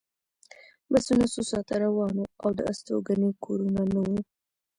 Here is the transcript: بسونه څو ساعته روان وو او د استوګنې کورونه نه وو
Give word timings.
بسونه 0.91 1.25
څو 1.33 1.41
ساعته 1.49 1.75
روان 1.85 2.11
وو 2.17 2.31
او 2.43 2.49
د 2.57 2.59
استوګنې 2.71 3.29
کورونه 3.43 3.81
نه 3.93 3.99
وو 4.05 4.17